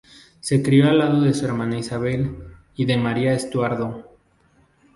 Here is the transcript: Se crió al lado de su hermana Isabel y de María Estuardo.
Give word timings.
Se 0.39 0.63
crió 0.63 0.89
al 0.89 0.97
lado 0.97 1.21
de 1.21 1.31
su 1.31 1.45
hermana 1.45 1.77
Isabel 1.77 2.35
y 2.75 2.85
de 2.85 2.97
María 2.97 3.33
Estuardo. 3.33 4.17